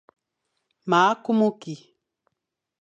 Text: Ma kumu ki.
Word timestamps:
Ma 0.89 1.01
kumu 1.23 1.49
ki. 1.61 1.75